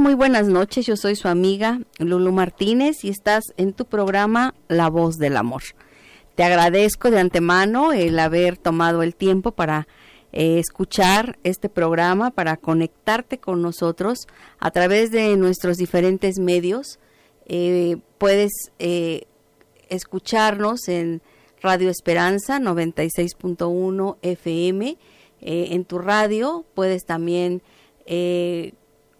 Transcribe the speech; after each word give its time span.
Muy 0.00 0.14
buenas 0.14 0.48
noches. 0.48 0.86
Yo 0.86 0.96
soy 0.96 1.14
su 1.14 1.28
amiga 1.28 1.78
Lulu 1.98 2.32
Martínez 2.32 3.04
y 3.04 3.10
estás 3.10 3.44
en 3.56 3.72
tu 3.72 3.84
programa 3.84 4.54
La 4.66 4.90
Voz 4.90 5.18
del 5.18 5.36
Amor. 5.36 5.62
Te 6.34 6.42
agradezco 6.42 7.12
de 7.12 7.20
antemano 7.20 7.92
el 7.92 8.18
haber 8.18 8.56
tomado 8.56 9.04
el 9.04 9.14
tiempo 9.14 9.52
para 9.52 9.86
eh, 10.32 10.58
escuchar 10.58 11.38
este 11.44 11.68
programa, 11.68 12.32
para 12.32 12.56
conectarte 12.56 13.38
con 13.38 13.62
nosotros 13.62 14.26
a 14.58 14.72
través 14.72 15.12
de 15.12 15.36
nuestros 15.36 15.76
diferentes 15.76 16.40
medios. 16.40 16.98
Eh, 17.46 17.98
puedes 18.18 18.52
eh, 18.80 19.26
escucharnos 19.90 20.88
en 20.88 21.22
Radio 21.62 21.88
Esperanza 21.88 22.58
96.1 22.58 24.16
FM. 24.22 24.98
en 25.40 25.84
tu 25.84 25.98
radio 25.98 26.64
puedes 26.74 27.04
también 27.04 27.62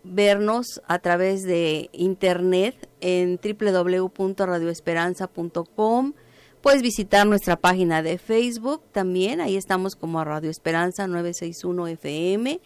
vernos 0.04 0.80
a 0.86 1.00
través 1.00 1.42
de 1.42 1.90
internet 1.92 2.88
en 3.00 3.40
www.radioesperanza.com. 3.42 6.12
Puedes 6.60 6.82
visitar 6.82 7.26
nuestra 7.26 7.56
página 7.56 8.02
de 8.02 8.18
Facebook 8.18 8.82
también, 8.92 9.40
ahí 9.40 9.56
estamos 9.56 9.96
como 9.96 10.22
Radio 10.24 10.50
Esperanza 10.50 11.06
961 11.06 11.88
FM. 11.88 12.60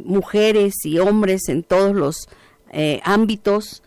mujeres 0.04 0.72
y 0.84 0.98
hombres 0.98 1.50
en 1.50 1.64
todos 1.64 1.94
los 1.94 2.28
ámbitos 3.04 3.82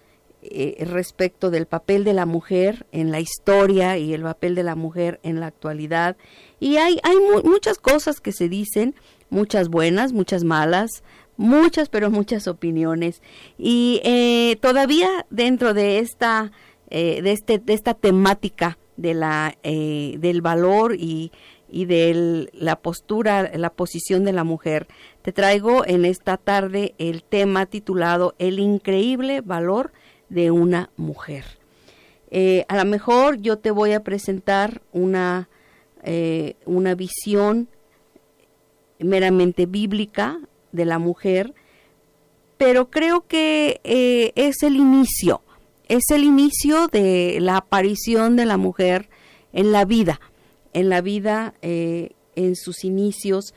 eh, 0.52 0.86
respecto 0.86 1.50
del 1.50 1.66
papel 1.66 2.04
de 2.04 2.14
la 2.14 2.26
mujer 2.26 2.86
en 2.92 3.12
la 3.12 3.20
historia 3.20 3.98
y 3.98 4.14
el 4.14 4.24
papel 4.24 4.56
de 4.56 4.64
la 4.64 4.76
mujer 4.76 5.20
en 5.24 5.40
la 5.40 5.48
actualidad. 5.48 6.18
Y 6.60 6.78
hay, 6.78 7.00
hay 7.04 7.16
muchas 7.44 7.78
cosas 7.78 8.22
que 8.22 8.32
se 8.32 8.50
dicen, 8.50 8.96
muchas 9.30 9.70
buenas, 9.70 10.14
muchas 10.14 10.44
malas, 10.44 11.04
muchas, 11.38 11.90
pero 11.90 12.10
muchas 12.10 12.48
opiniones. 12.48 13.22
Y 13.58 14.02
eh, 14.04 14.58
todavía 14.62 15.26
dentro 15.30 15.74
de 15.74 16.00
esta, 16.00 16.52
eh, 16.90 17.22
de, 17.22 17.32
este, 17.32 17.60
de 17.60 17.74
esta 17.74 17.94
temática 17.94 18.78
de 18.98 19.14
la, 19.14 19.58
del 19.64 20.42
valor 20.42 20.96
y, 20.98 21.32
y 21.70 21.86
de 21.86 22.50
la 22.54 22.78
postura, 22.78 23.52
la 23.56 23.70
posición 23.70 24.24
de 24.24 24.32
la 24.32 24.44
mujer, 24.44 24.88
te 25.22 25.34
traigo 25.34 25.86
en 25.86 26.06
esta 26.06 26.38
tarde 26.38 26.96
el 26.98 27.24
tema 27.24 27.66
titulado 27.66 28.36
El 28.40 28.60
increíble 28.60 29.42
valor 29.42 29.92
de 30.30 30.52
una 30.52 30.90
mujer. 30.98 31.46
Eh, 32.32 32.66
a 32.68 32.78
lo 32.78 32.86
mejor 32.86 33.38
yo 33.42 33.58
te 33.58 33.72
voy 33.72 33.94
a 33.94 34.04
presentar 34.04 34.82
una, 34.92 35.48
eh, 36.04 36.56
una 36.66 36.96
visión 36.96 37.70
meramente 39.00 39.66
bíblica 39.66 40.40
de 40.72 40.86
la 40.86 41.00
mujer, 41.00 41.54
pero 42.58 42.90
creo 42.90 43.28
que 43.28 43.80
eh, 43.84 44.32
es 44.36 44.64
el 44.64 44.76
inicio, 44.76 45.42
es 45.88 46.10
el 46.12 46.24
inicio 46.24 46.88
de 46.88 47.38
la 47.40 47.58
aparición 47.58 48.36
de 48.36 48.46
la 48.46 48.58
mujer 48.58 49.10
en 49.54 49.72
la 49.72 49.86
vida, 49.86 50.20
en 50.74 50.90
la 50.90 51.02
vida, 51.02 51.54
en 51.62 52.56
sus 52.58 52.84
inicios, 52.84 53.54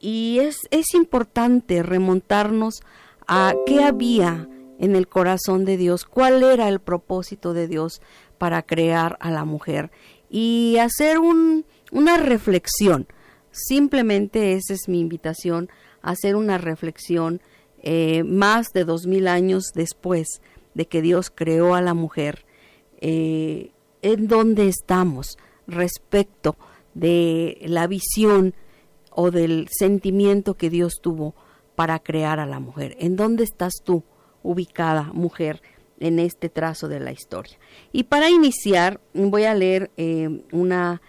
y 0.00 0.38
es, 0.40 0.56
es 0.72 0.94
importante 0.94 1.84
remontarnos 1.84 2.80
a 3.28 3.54
qué 3.66 3.84
había 3.84 4.48
en 4.78 4.96
el 4.96 5.08
corazón 5.08 5.64
de 5.64 5.76
Dios, 5.76 6.04
cuál 6.04 6.42
era 6.42 6.68
el 6.68 6.80
propósito 6.80 7.52
de 7.54 7.68
Dios 7.68 8.00
para 8.38 8.62
crear 8.62 9.16
a 9.20 9.30
la 9.30 9.44
mujer 9.44 9.90
y 10.28 10.76
hacer 10.78 11.18
un, 11.18 11.64
una 11.92 12.16
reflexión. 12.16 13.06
Simplemente 13.50 14.52
esa 14.52 14.74
es 14.74 14.88
mi 14.88 15.00
invitación, 15.00 15.70
hacer 16.02 16.36
una 16.36 16.58
reflexión 16.58 17.40
eh, 17.82 18.22
más 18.24 18.72
de 18.72 18.84
dos 18.84 19.06
mil 19.06 19.28
años 19.28 19.72
después 19.74 20.40
de 20.74 20.86
que 20.86 21.00
Dios 21.00 21.30
creó 21.34 21.74
a 21.74 21.80
la 21.80 21.94
mujer, 21.94 22.44
eh, 23.00 23.72
en 24.02 24.28
dónde 24.28 24.68
estamos 24.68 25.38
respecto 25.66 26.56
de 26.94 27.58
la 27.62 27.86
visión 27.86 28.54
o 29.10 29.30
del 29.30 29.68
sentimiento 29.70 30.54
que 30.54 30.70
Dios 30.70 31.00
tuvo 31.00 31.34
para 31.74 31.98
crear 31.98 32.40
a 32.40 32.46
la 32.46 32.60
mujer. 32.60 32.96
¿En 32.98 33.16
dónde 33.16 33.44
estás 33.44 33.72
tú? 33.82 34.04
Ubicada 34.46 35.10
mujer 35.12 35.60
en 35.98 36.18
este 36.18 36.48
trazo 36.48 36.88
de 36.88 37.00
la 37.00 37.12
historia. 37.12 37.58
Y 37.92 38.04
para 38.04 38.30
iniciar 38.30 39.00
voy 39.14 39.44
a 39.44 39.54
leer 39.54 39.90
eh, 39.96 40.42
una, 40.52 41.00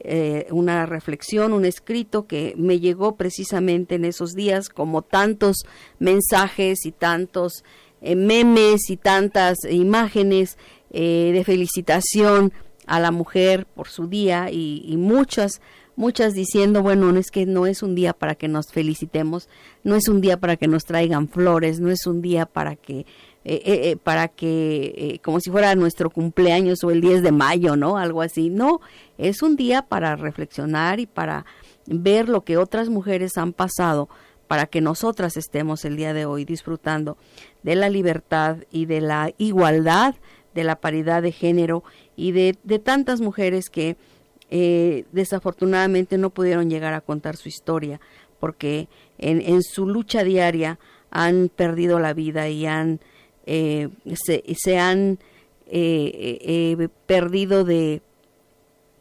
eh, 0.00 0.46
una 0.50 0.86
reflexión, 0.86 1.52
un 1.52 1.64
escrito 1.64 2.26
que 2.26 2.54
me 2.56 2.80
llegó 2.80 3.16
precisamente 3.16 3.94
en 3.96 4.04
esos 4.04 4.32
días, 4.32 4.68
como 4.68 5.02
tantos 5.02 5.64
mensajes 5.98 6.84
y 6.84 6.92
tantos 6.92 7.64
eh, 8.00 8.16
memes 8.16 8.90
y 8.90 8.96
tantas 8.96 9.58
imágenes 9.68 10.58
de 10.90 11.42
felicitación 11.44 12.52
a 12.86 13.00
la 13.00 13.10
mujer 13.10 13.66
por 13.66 13.88
su 13.88 14.06
día 14.06 14.48
y, 14.52 14.84
y 14.86 14.96
muchas 14.96 15.60
muchas 15.96 16.34
diciendo, 16.34 16.82
bueno, 16.82 17.12
no 17.12 17.18
es 17.18 17.30
que 17.30 17.46
no 17.46 17.66
es 17.66 17.82
un 17.82 17.94
día 17.94 18.12
para 18.12 18.34
que 18.34 18.48
nos 18.48 18.68
felicitemos, 18.72 19.48
no 19.82 19.96
es 19.96 20.08
un 20.08 20.20
día 20.20 20.38
para 20.38 20.56
que 20.56 20.68
nos 20.68 20.84
traigan 20.84 21.28
flores, 21.28 21.80
no 21.80 21.90
es 21.90 22.06
un 22.06 22.22
día 22.22 22.46
para 22.46 22.76
que, 22.76 23.00
eh, 23.00 23.06
eh, 23.44 23.62
eh, 23.64 23.96
para 24.02 24.28
que, 24.28 25.20
como 25.22 25.40
si 25.40 25.50
fuera 25.50 25.74
nuestro 25.74 26.10
cumpleaños 26.10 26.82
o 26.84 26.90
el 26.90 27.00
10 27.00 27.22
de 27.22 27.32
mayo, 27.32 27.76
¿no? 27.76 27.96
Algo 27.98 28.22
así. 28.22 28.50
No, 28.50 28.80
es 29.18 29.42
un 29.42 29.56
día 29.56 29.82
para 29.82 30.16
reflexionar 30.16 31.00
y 31.00 31.06
para 31.06 31.44
ver 31.86 32.28
lo 32.28 32.42
que 32.42 32.56
otras 32.56 32.88
mujeres 32.88 33.36
han 33.36 33.52
pasado 33.52 34.08
para 34.46 34.66
que 34.66 34.80
nosotras 34.80 35.36
estemos 35.36 35.84
el 35.84 35.96
día 35.96 36.12
de 36.12 36.26
hoy 36.26 36.44
disfrutando 36.44 37.16
de 37.62 37.76
la 37.76 37.88
libertad 37.88 38.58
y 38.70 38.86
de 38.86 39.00
la 39.00 39.32
igualdad, 39.38 40.14
de 40.54 40.64
la 40.64 40.76
paridad 40.76 41.22
de 41.22 41.32
género 41.32 41.82
y 42.14 42.32
de, 42.32 42.56
de 42.62 42.78
tantas 42.78 43.20
mujeres 43.20 43.70
que 43.70 43.96
eh, 44.50 45.04
desafortunadamente 45.12 46.18
no 46.18 46.30
pudieron 46.30 46.70
llegar 46.70 46.94
a 46.94 47.00
contar 47.00 47.36
su 47.36 47.48
historia 47.48 48.00
porque 48.40 48.88
en, 49.18 49.62
su 49.62 49.86
lucha 49.86 50.22
diaria 50.22 50.78
han 51.10 51.48
perdido 51.48 51.98
la 51.98 52.12
vida 52.12 52.48
y 52.48 52.66
han 52.66 53.00
eh, 53.46 53.88
se, 54.14 54.78
han 54.78 55.18
eh, 55.66 56.88
perdido 57.06 57.64
de, 57.64 58.02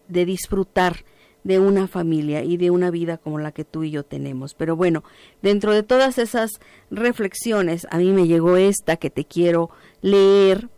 de 0.08 0.26
disfrutar 0.26 1.04
de 1.44 1.60
una 1.60 1.88
familia 1.88 2.44
y 2.44 2.58
de 2.58 2.72
una 2.72 2.90
vida 2.90 3.18
como 3.18 3.40
la 3.40 3.52
que 3.52 3.66
tú 3.66 3.84
y 3.84 3.92
yo 3.92 4.04
tenemos. 4.04 4.54
Pero 4.54 4.76
bueno, 4.76 5.04
dentro 5.42 5.74
de 5.74 5.84
todas 5.84 6.18
esas 6.18 6.52
reflexiones, 6.90 7.86
a 7.92 7.98
mí 7.98 8.12
me 8.12 8.28
llegó 8.28 8.58
esta 8.58 8.98
que 8.98 9.10
te 9.10 9.26
quiero 9.26 9.70
leer. 10.02 10.70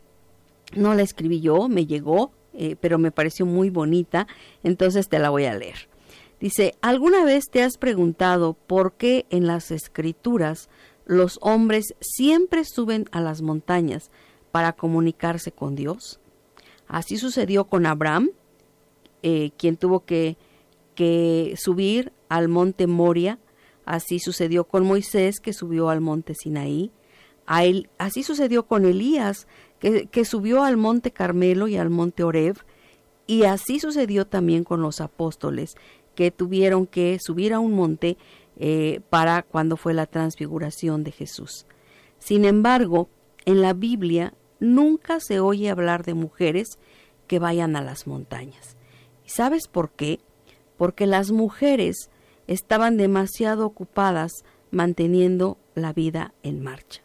No 0.76 0.94
la 0.94 1.04
escribí 1.04 1.42
yo, 1.42 1.70
me 1.70 1.86
llegó 1.86 2.32
eh, 2.58 2.76
pero 2.80 2.98
me 2.98 3.12
pareció 3.12 3.46
muy 3.46 3.70
bonita, 3.70 4.28
entonces 4.64 5.10
te 5.10 5.20
la 5.20 5.30
voy 5.30 5.46
a 5.46 5.56
leer. 5.56 5.90
Dice, 6.40 6.76
¿alguna 6.82 7.24
vez 7.24 7.46
te 7.50 7.64
has 7.64 7.78
preguntado 7.78 8.54
por 8.54 8.94
qué 8.94 9.26
en 9.30 9.48
las 9.48 9.72
escrituras 9.72 10.70
los 11.06 11.40
hombres 11.42 11.96
siempre 12.02 12.64
suben 12.66 13.06
a 13.12 13.22
las 13.22 13.42
montañas 13.42 14.12
para 14.52 14.74
comunicarse 14.74 15.52
con 15.52 15.76
Dios? 15.76 16.20
Así 16.88 17.18
sucedió 17.18 17.66
con 17.66 17.86
Abraham, 17.86 18.32
eh, 19.24 19.52
quien 19.58 19.78
tuvo 19.78 20.02
que, 20.02 20.38
que 20.94 21.56
subir 21.58 22.12
al 22.30 22.48
monte 22.48 22.86
Moria, 22.86 23.40
así 23.86 24.20
sucedió 24.20 24.66
con 24.66 24.86
Moisés, 24.86 25.40
que 25.40 25.54
subió 25.54 25.90
al 25.90 26.02
monte 26.02 26.36
Sinaí, 26.36 26.92
así 27.46 28.24
sucedió 28.24 28.66
con 28.66 28.86
Elías, 28.86 29.48
que, 29.80 30.26
subió 30.26 30.64
al 30.64 30.78
monte 30.78 31.12
Carmelo 31.12 31.68
y 31.68 31.78
al 31.78 31.90
monte 31.90 32.24
Oreb, 32.24 32.58
y 33.28 33.44
así 33.44 33.80
sucedió 33.80 34.26
también 34.26 34.64
con 34.64 34.82
los 34.82 35.02
apóstoles, 35.02 35.76
que 36.16 36.32
tuvieron 36.32 36.88
que 36.88 37.18
subir 37.20 37.54
a 37.54 37.60
un 37.60 37.74
monte 37.74 38.18
eh, 38.58 39.02
para 39.10 39.44
cuando 39.44 39.78
fue 39.78 39.94
la 39.94 40.06
transfiguración 40.06 41.04
de 41.04 41.12
Jesús. 41.12 41.66
Sin 42.20 42.46
embargo, 42.46 43.10
en 43.46 43.62
la 43.62 43.74
Biblia 43.74 44.34
nunca 44.60 45.20
se 45.20 45.40
oye 45.40 45.70
hablar 45.70 46.04
de 46.04 46.14
mujeres 46.14 46.80
que 47.28 47.40
vayan 47.40 47.76
a 47.76 47.82
las 47.82 48.08
montañas. 48.08 48.78
¿Y 49.26 49.30
sabes 49.30 49.68
por 49.68 49.92
qué? 49.92 50.20
Porque 50.78 51.06
las 51.06 51.32
mujeres 51.32 52.10
estaban 52.48 52.98
demasiado 52.98 53.66
ocupadas 53.66 54.32
manteniendo 54.72 55.58
la 55.74 55.94
vida 55.94 56.34
en 56.44 56.62
marcha. 56.62 57.05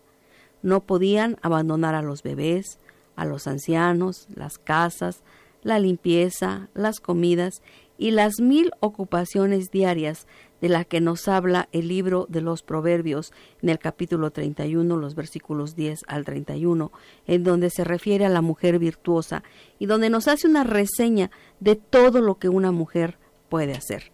No 0.62 0.80
podían 0.80 1.38
abandonar 1.42 1.94
a 1.94 2.02
los 2.02 2.22
bebés, 2.22 2.78
a 3.16 3.24
los 3.24 3.46
ancianos, 3.46 4.26
las 4.34 4.58
casas, 4.58 5.22
la 5.62 5.78
limpieza, 5.78 6.68
las 6.74 7.00
comidas 7.00 7.62
y 7.98 8.12
las 8.12 8.40
mil 8.40 8.70
ocupaciones 8.80 9.70
diarias 9.70 10.26
de 10.60 10.68
la 10.68 10.84
que 10.84 11.00
nos 11.00 11.28
habla 11.28 11.68
el 11.72 11.88
libro 11.88 12.26
de 12.28 12.40
los 12.40 12.62
Proverbios 12.62 13.32
en 13.62 13.68
el 13.68 13.78
capítulo 13.78 14.30
31, 14.30 14.96
los 14.96 15.14
versículos 15.14 15.74
10 15.76 16.00
al 16.06 16.24
31, 16.24 16.92
en 17.26 17.44
donde 17.44 17.70
se 17.70 17.84
refiere 17.84 18.26
a 18.26 18.30
la 18.30 18.42
mujer 18.42 18.78
virtuosa 18.78 19.42
y 19.78 19.86
donde 19.86 20.10
nos 20.10 20.28
hace 20.28 20.48
una 20.48 20.64
reseña 20.64 21.30
de 21.60 21.76
todo 21.76 22.20
lo 22.20 22.38
que 22.38 22.48
una 22.48 22.72
mujer 22.72 23.18
puede 23.48 23.72
hacer. 23.72 24.12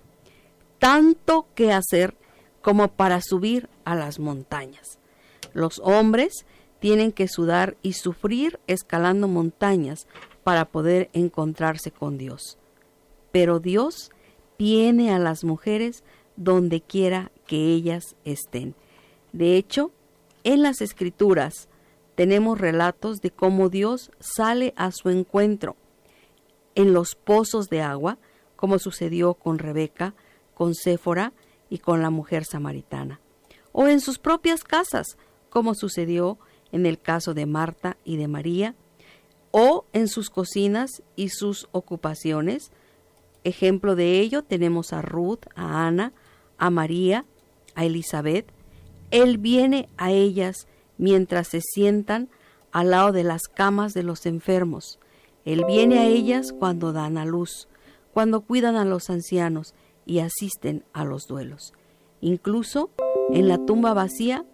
Tanto 0.78 1.46
que 1.54 1.72
hacer 1.72 2.16
como 2.62 2.88
para 2.88 3.20
subir 3.20 3.68
a 3.84 3.94
las 3.94 4.18
montañas. 4.18 4.98
Los 5.56 5.80
hombres 5.82 6.44
tienen 6.80 7.12
que 7.12 7.28
sudar 7.28 7.78
y 7.80 7.94
sufrir 7.94 8.60
escalando 8.66 9.26
montañas 9.26 10.06
para 10.44 10.66
poder 10.66 11.08
encontrarse 11.14 11.90
con 11.90 12.18
Dios. 12.18 12.58
Pero 13.32 13.58
Dios 13.58 14.10
tiene 14.58 15.14
a 15.14 15.18
las 15.18 15.44
mujeres 15.44 16.04
donde 16.36 16.82
quiera 16.82 17.32
que 17.46 17.72
ellas 17.72 18.16
estén. 18.26 18.74
De 19.32 19.56
hecho, 19.56 19.92
en 20.44 20.62
las 20.62 20.82
escrituras 20.82 21.70
tenemos 22.16 22.60
relatos 22.60 23.22
de 23.22 23.30
cómo 23.30 23.70
Dios 23.70 24.10
sale 24.20 24.74
a 24.76 24.92
su 24.92 25.08
encuentro 25.08 25.74
en 26.74 26.92
los 26.92 27.14
pozos 27.14 27.70
de 27.70 27.80
agua, 27.80 28.18
como 28.56 28.78
sucedió 28.78 29.32
con 29.32 29.58
Rebeca, 29.58 30.14
con 30.52 30.74
Séfora 30.74 31.32
y 31.70 31.78
con 31.78 32.02
la 32.02 32.10
mujer 32.10 32.44
samaritana, 32.44 33.20
o 33.72 33.88
en 33.88 34.02
sus 34.02 34.18
propias 34.18 34.62
casas, 34.62 35.16
como 35.50 35.74
sucedió 35.74 36.38
en 36.72 36.86
el 36.86 36.98
caso 36.98 37.34
de 37.34 37.46
Marta 37.46 37.96
y 38.04 38.16
de 38.16 38.28
María, 38.28 38.74
o 39.50 39.86
en 39.92 40.08
sus 40.08 40.28
cocinas 40.28 41.02
y 41.14 41.30
sus 41.30 41.68
ocupaciones. 41.72 42.72
Ejemplo 43.44 43.96
de 43.96 44.20
ello 44.20 44.42
tenemos 44.42 44.92
a 44.92 45.02
Ruth, 45.02 45.46
a 45.54 45.86
Ana, 45.86 46.12
a 46.58 46.70
María, 46.70 47.24
a 47.74 47.84
Elizabeth. 47.84 48.52
Él 49.10 49.38
viene 49.38 49.88
a 49.96 50.10
ellas 50.10 50.66
mientras 50.98 51.48
se 51.48 51.60
sientan 51.60 52.28
al 52.72 52.90
lado 52.90 53.12
de 53.12 53.24
las 53.24 53.42
camas 53.44 53.94
de 53.94 54.02
los 54.02 54.26
enfermos. 54.26 54.98
Él 55.44 55.64
viene 55.66 56.00
a 56.00 56.06
ellas 56.06 56.52
cuando 56.52 56.92
dan 56.92 57.16
a 57.16 57.24
luz, 57.24 57.68
cuando 58.12 58.40
cuidan 58.40 58.76
a 58.76 58.84
los 58.84 59.08
ancianos 59.10 59.74
y 60.04 60.18
asisten 60.18 60.84
a 60.92 61.04
los 61.04 61.26
duelos. 61.26 61.72
Incluso 62.20 62.90
en 63.30 63.48
la 63.48 63.64
tumba 63.64 63.94
vacía, 63.94 64.44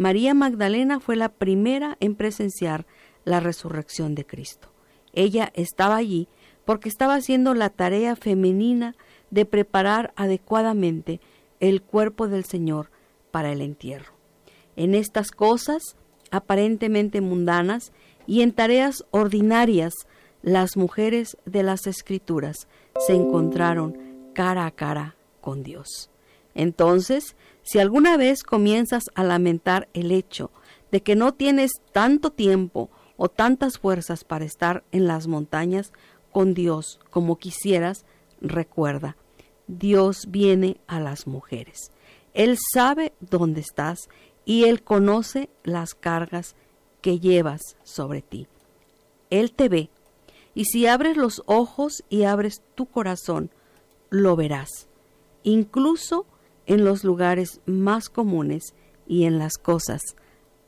María 0.00 0.32
Magdalena 0.32 0.98
fue 0.98 1.14
la 1.14 1.28
primera 1.28 1.98
en 2.00 2.14
presenciar 2.14 2.86
la 3.26 3.38
resurrección 3.38 4.14
de 4.14 4.24
Cristo. 4.24 4.72
Ella 5.12 5.52
estaba 5.54 5.96
allí 5.96 6.26
porque 6.64 6.88
estaba 6.88 7.16
haciendo 7.16 7.52
la 7.52 7.68
tarea 7.68 8.16
femenina 8.16 8.96
de 9.30 9.44
preparar 9.44 10.14
adecuadamente 10.16 11.20
el 11.60 11.82
cuerpo 11.82 12.28
del 12.28 12.46
Señor 12.46 12.90
para 13.30 13.52
el 13.52 13.60
entierro. 13.60 14.14
En 14.74 14.94
estas 14.94 15.32
cosas 15.32 15.96
aparentemente 16.30 17.20
mundanas 17.20 17.92
y 18.26 18.40
en 18.40 18.52
tareas 18.52 19.04
ordinarias, 19.10 19.92
las 20.40 20.78
mujeres 20.78 21.36
de 21.44 21.62
las 21.62 21.86
Escrituras 21.86 22.68
se 23.06 23.12
encontraron 23.12 23.98
cara 24.32 24.64
a 24.64 24.70
cara 24.70 25.16
con 25.42 25.62
Dios. 25.62 26.10
Entonces, 26.54 27.36
si 27.62 27.78
alguna 27.78 28.16
vez 28.16 28.42
comienzas 28.42 29.04
a 29.14 29.22
lamentar 29.24 29.88
el 29.94 30.10
hecho 30.12 30.50
de 30.90 31.02
que 31.02 31.16
no 31.16 31.34
tienes 31.34 31.72
tanto 31.92 32.30
tiempo 32.30 32.90
o 33.16 33.28
tantas 33.28 33.78
fuerzas 33.78 34.24
para 34.24 34.44
estar 34.44 34.82
en 34.92 35.06
las 35.06 35.26
montañas 35.26 35.92
con 36.32 36.54
Dios 36.54 37.00
como 37.10 37.38
quisieras, 37.38 38.04
recuerda, 38.40 39.16
Dios 39.66 40.26
viene 40.28 40.78
a 40.86 41.00
las 41.00 41.26
mujeres. 41.26 41.92
Él 42.34 42.58
sabe 42.72 43.12
dónde 43.20 43.60
estás 43.60 44.08
y 44.44 44.64
Él 44.64 44.82
conoce 44.82 45.50
las 45.62 45.94
cargas 45.94 46.56
que 47.02 47.20
llevas 47.20 47.76
sobre 47.82 48.22
ti. 48.22 48.46
Él 49.30 49.52
te 49.52 49.68
ve 49.68 49.90
y 50.54 50.64
si 50.64 50.86
abres 50.86 51.16
los 51.16 51.42
ojos 51.46 52.02
y 52.08 52.24
abres 52.24 52.62
tu 52.74 52.86
corazón, 52.86 53.50
lo 54.10 54.34
verás, 54.34 54.88
incluso 55.44 56.26
en 56.70 56.84
los 56.84 57.02
lugares 57.02 57.60
más 57.66 58.08
comunes 58.08 58.74
y 59.08 59.24
en 59.24 59.40
las 59.40 59.58
cosas 59.58 60.14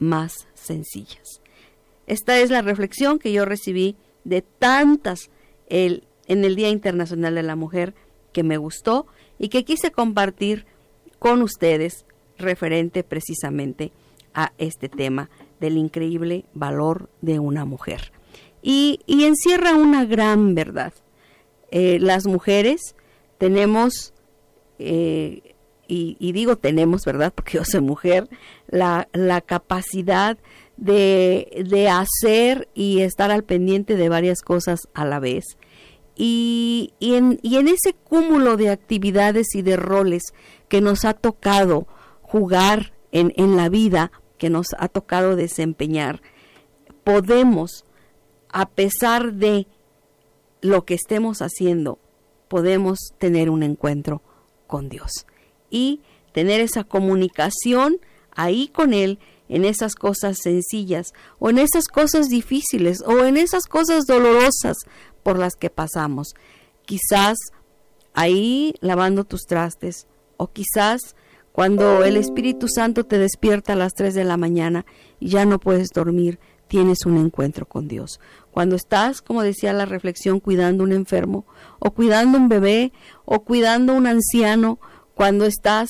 más 0.01 0.49
sencillas. 0.53 1.41
Esta 2.09 2.41
es 2.41 2.51
la 2.51 2.61
reflexión 2.61 3.21
que 3.21 3.33
yo 3.33 3.45
recibí 3.45 3.95
de 4.25 4.43
tantas 4.43 5.31
el, 5.69 6.03
en 6.27 6.45
el 6.45 6.57
Día 6.57 6.71
Internacional 6.71 7.37
de 7.37 7.45
la 7.45 7.55
Mujer 7.55 7.95
que 8.33 8.43
me 8.43 8.57
gustó 8.57 9.07
y 9.39 9.49
que 9.49 9.65
quise 9.65 9.93
compartir 9.93 10.67
con 11.21 11.41
ustedes 11.41 12.05
referente 12.37 13.05
precisamente 13.05 13.93
a 14.35 14.53
este 14.59 14.89
tema 14.89 15.31
del 15.61 15.77
increíble 15.77 16.47
valor 16.53 17.11
de 17.21 17.39
una 17.39 17.65
mujer. 17.65 18.11
Y, 18.61 18.99
encierra 19.07 19.77
una 19.77 20.05
gran 20.05 20.57
verdad. 20.57 20.93
Eh, 21.71 22.01
las 22.01 22.27
mujeres 22.27 22.97
tenemos, 23.39 24.13
eh, 24.81 25.52
y, 25.89 26.17
y, 26.19 26.33
digo 26.33 26.57
tenemos, 26.57 27.05
¿verdad? 27.05 27.33
Porque 27.35 27.59
yo 27.59 27.65
soy 27.65 27.81
mujer, 27.81 28.29
la, 28.69 29.09
la 29.13 29.41
capacidad 29.41 30.39
de, 30.77 31.89
hacer 31.91 32.69
y 32.75 33.01
estar 33.01 33.31
al 33.31 33.45
pendiente 33.45 33.97
de 33.97 34.09
varias 34.09 34.43
cosas 34.43 34.89
a 34.95 35.05
la 35.05 35.21
vez. 35.21 35.45
Y, 36.15 36.93
en, 37.01 37.39
y 37.43 37.57
en 37.57 37.69
ese 37.69 37.95
cúmulo 37.95 38.57
de 38.57 38.71
actividades 38.71 39.55
y 39.55 39.63
de 39.63 39.77
roles 39.77 40.23
que 40.69 40.81
nos 40.81 41.05
ha 41.05 41.15
tocado 41.15 41.87
jugar 42.21 42.93
en, 43.13 43.33
en 43.37 43.57
la 43.57 43.69
vida, 43.69 44.13
que 44.39 44.51
nos 44.51 44.69
ha 44.79 44.89
tocado 44.89 45.37
desempeñar, 45.37 46.21
podemos, 47.05 47.85
a 48.51 48.69
pesar 48.69 49.35
de 49.35 49.67
lo 50.61 50.85
que 50.85 50.95
estemos 50.95 51.43
haciendo, 51.43 51.99
podemos 52.49 52.99
tener 53.19 53.51
un 53.51 53.63
encuentro 53.63 54.23
con 54.67 54.89
Dios 54.89 55.27
y 55.73 56.01
tener 56.33 56.61
esa 56.61 56.85
comunicación 56.85 57.97
ahí 58.31 58.69
con 58.69 58.93
Él 58.93 59.19
en 59.49 59.65
esas 59.65 59.95
cosas 59.95 60.39
sencillas 60.41 61.13
o 61.39 61.51
en 61.51 61.59
esas 61.59 61.89
cosas 61.89 62.29
difíciles 62.29 63.03
o 63.05 63.25
en 63.25 63.37
esas 63.37 63.65
cosas 63.65 64.07
dolorosas 64.07 64.77
por 65.23 65.39
las 65.39 65.57
que 65.57 65.71
pasamos. 65.71 66.35
Quizás 66.87 67.37
ahí 68.15 68.75
lavando 68.81 69.25
tus 69.25 69.43
trastes 69.43 70.07
o 70.37 70.53
quizás 70.53 71.17
cuando 71.53 72.05
el 72.05 72.17
Espíritu 72.17 72.67
Santo 72.69 73.05
te 73.05 73.19
despierta 73.19 73.75
a 73.75 73.77
las 73.77 73.93
3 73.95 74.15
de 74.15 74.25
la 74.25 74.37
mañana 74.37 74.87
y 75.21 75.29
ya 75.29 75.45
no 75.45 75.61
puedes 75.61 75.89
dormir, 75.95 76.39
tienes 76.67 77.05
un 77.05 77.19
encuentro 77.19 77.67
con 77.67 77.89
Dios. 77.89 78.21
Cuando 78.51 78.75
estás, 78.75 79.21
como 79.21 79.43
decía 79.43 79.75
la 79.75 79.85
reflexión, 79.85 80.41
cuidando 80.41 80.83
un 80.83 80.93
enfermo 80.93 81.45
o 81.79 81.91
cuidando 81.91 82.39
un 82.39 82.49
bebé 82.49 82.93
o 83.27 83.45
cuidando 83.45 83.93
un 83.93 84.07
anciano, 84.07 84.81
cuando 85.15 85.45
estás 85.47 85.89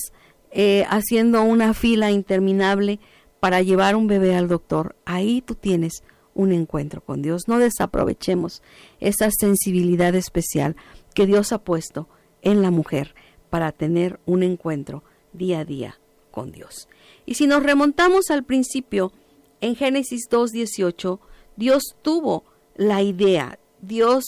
eh, 0.50 0.84
haciendo 0.88 1.42
una 1.42 1.74
fila 1.74 2.10
interminable 2.10 3.00
para 3.40 3.62
llevar 3.62 3.96
un 3.96 4.06
bebé 4.06 4.34
al 4.34 4.48
doctor, 4.48 4.96
ahí 5.04 5.40
tú 5.40 5.54
tienes 5.54 6.02
un 6.34 6.52
encuentro 6.52 7.02
con 7.02 7.22
Dios. 7.22 7.48
No 7.48 7.58
desaprovechemos 7.58 8.62
esa 9.00 9.30
sensibilidad 9.30 10.14
especial 10.14 10.76
que 11.14 11.26
Dios 11.26 11.52
ha 11.52 11.58
puesto 11.58 12.08
en 12.42 12.62
la 12.62 12.70
mujer 12.70 13.14
para 13.50 13.72
tener 13.72 14.20
un 14.26 14.42
encuentro 14.42 15.02
día 15.32 15.60
a 15.60 15.64
día 15.64 15.98
con 16.30 16.52
Dios. 16.52 16.88
Y 17.26 17.34
si 17.34 17.46
nos 17.46 17.62
remontamos 17.62 18.30
al 18.30 18.44
principio, 18.44 19.12
en 19.60 19.76
Génesis 19.76 20.28
2.18, 20.30 21.20
Dios 21.56 21.82
tuvo 22.02 22.44
la 22.76 23.02
idea, 23.02 23.58
Dios 23.80 24.24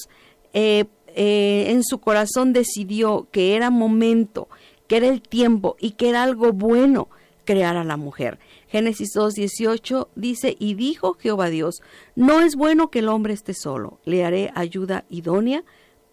eh, 0.52 0.84
eh, 1.08 1.66
en 1.68 1.82
su 1.82 1.98
corazón 1.98 2.52
decidió 2.52 3.28
que 3.32 3.56
era 3.56 3.70
momento, 3.70 4.48
que 4.86 4.96
era 4.96 5.08
el 5.08 5.22
tiempo 5.22 5.76
y 5.78 5.92
que 5.92 6.08
era 6.08 6.22
algo 6.22 6.52
bueno 6.52 7.08
crear 7.44 7.76
a 7.76 7.84
la 7.84 7.96
mujer. 7.96 8.38
Génesis 8.68 9.14
2.18 9.14 10.08
dice, 10.14 10.56
y 10.58 10.74
dijo 10.74 11.14
Jehová 11.14 11.48
Dios, 11.48 11.82
no 12.16 12.40
es 12.40 12.56
bueno 12.56 12.90
que 12.90 13.00
el 13.00 13.08
hombre 13.08 13.34
esté 13.34 13.54
solo, 13.54 14.00
le 14.04 14.24
haré 14.24 14.50
ayuda 14.54 15.04
idónea 15.08 15.64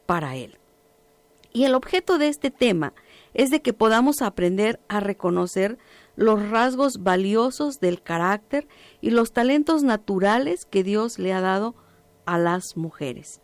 para 0.05 0.35
él. 0.35 0.57
Y 1.53 1.65
el 1.65 1.75
objeto 1.75 2.17
de 2.17 2.27
este 2.27 2.51
tema 2.51 2.93
es 3.33 3.49
de 3.49 3.61
que 3.61 3.73
podamos 3.73 4.21
aprender 4.21 4.79
a 4.87 4.99
reconocer 4.99 5.77
los 6.15 6.49
rasgos 6.49 7.03
valiosos 7.03 7.79
del 7.79 8.01
carácter 8.01 8.67
y 9.01 9.09
los 9.09 9.31
talentos 9.31 9.83
naturales 9.83 10.65
que 10.65 10.83
Dios 10.83 11.19
le 11.19 11.33
ha 11.33 11.41
dado 11.41 11.75
a 12.25 12.37
las 12.37 12.77
mujeres. 12.77 13.41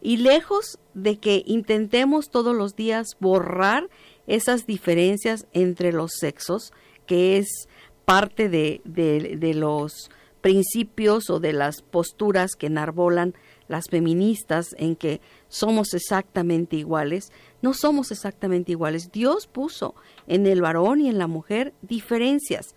Y 0.00 0.18
lejos 0.18 0.78
de 0.94 1.18
que 1.18 1.42
intentemos 1.46 2.30
todos 2.30 2.54
los 2.54 2.76
días 2.76 3.16
borrar 3.18 3.88
esas 4.28 4.66
diferencias 4.66 5.46
entre 5.52 5.92
los 5.92 6.12
sexos, 6.12 6.72
que 7.06 7.38
es 7.38 7.68
parte 8.04 8.48
de, 8.48 8.80
de, 8.84 9.54
los 9.54 10.10
principios 10.40 11.28
o 11.30 11.40
de 11.40 11.52
las 11.52 11.82
posturas 11.82 12.54
que 12.54 12.66
enarbolan 12.66 13.34
las 13.66 13.88
feministas 13.90 14.68
en 14.78 14.96
que 14.96 15.20
somos 15.48 15.92
exactamente 15.92 16.76
iguales, 16.76 17.32
no 17.60 17.74
somos 17.74 18.12
exactamente 18.12 18.72
iguales. 18.72 19.10
Dios 19.12 19.46
puso 19.46 19.94
en 20.26 20.46
el 20.46 20.62
varón 20.62 21.00
y 21.00 21.08
en 21.08 21.18
la 21.18 21.26
mujer 21.26 21.74
diferencias 21.82 22.74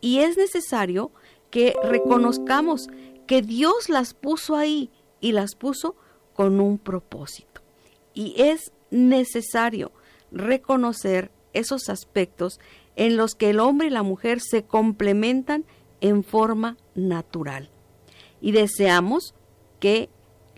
y 0.00 0.18
es 0.18 0.36
necesario 0.36 1.10
que 1.50 1.74
reconozcamos 1.82 2.88
que 3.26 3.42
Dios 3.42 3.88
las 3.88 4.14
puso 4.14 4.56
ahí 4.56 4.90
y 5.20 5.32
las 5.32 5.54
puso 5.54 5.96
con 6.34 6.60
un 6.60 6.78
propósito. 6.78 7.60
Y 8.14 8.40
es 8.40 8.72
necesario 8.90 9.92
reconocer 10.32 11.30
esos 11.52 11.88
aspectos 11.88 12.60
en 12.96 13.16
los 13.16 13.34
que 13.34 13.50
el 13.50 13.60
hombre 13.60 13.88
y 13.88 13.90
la 13.90 14.02
mujer 14.02 14.40
se 14.40 14.62
complementan 14.64 15.64
en 16.00 16.24
forma 16.24 16.76
natural. 16.94 17.70
Y 18.40 18.52
deseamos 18.52 19.34
que 19.80 20.08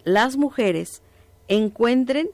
las 0.05 0.37
mujeres 0.37 1.03
encuentren 1.49 2.31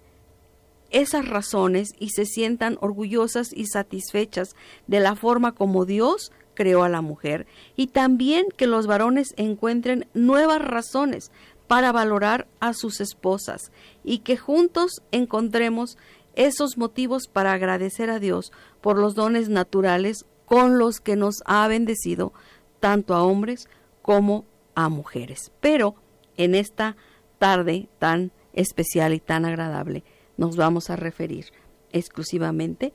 esas 0.90 1.28
razones 1.28 1.90
y 1.99 2.11
se 2.11 2.25
sientan 2.25 2.78
orgullosas 2.80 3.52
y 3.52 3.66
satisfechas 3.66 4.57
de 4.87 5.00
la 5.00 5.16
forma 5.16 5.52
como 5.52 5.85
Dios 5.85 6.33
creó 6.54 6.83
a 6.83 6.88
la 6.88 7.02
mujer 7.02 7.47
y 7.76 7.88
también 7.88 8.47
que 8.57 8.66
los 8.66 8.87
varones 8.87 9.35
encuentren 9.37 10.09
nuevas 10.14 10.61
razones 10.62 11.30
para 11.68 11.92
valorar 11.92 12.49
a 12.61 12.73
sus 12.73 13.00
esposas 13.00 13.71
y 14.02 14.21
que 14.21 14.38
juntos 14.38 15.02
encontremos 15.12 15.99
esos 16.38 16.78
motivos 16.78 17.26
para 17.26 17.52
agradecer 17.52 18.09
a 18.11 18.21
Dios 18.21 18.52
por 18.80 18.97
los 18.97 19.14
dones 19.14 19.49
naturales 19.49 20.25
con 20.47 20.78
los 20.78 21.00
que 21.00 21.16
nos 21.16 21.42
ha 21.45 21.66
bendecido 21.68 22.33
tanto 22.80 23.14
a 23.14 23.25
hombres 23.25 23.68
como 24.02 24.47
a 24.75 24.88
mujeres. 24.88 25.50
Pero 25.61 25.97
en 26.37 26.54
esta 26.54 26.97
tarde 27.38 27.88
tan 27.99 28.30
especial 28.52 29.12
y 29.12 29.21
tan 29.21 29.45
agradable 29.45 30.04
nos 30.37 30.57
vamos 30.57 30.90
a 30.90 30.97
referir 30.97 31.47
exclusivamente 31.92 32.95